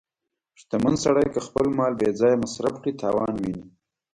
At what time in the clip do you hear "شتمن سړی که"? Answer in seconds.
0.59-1.39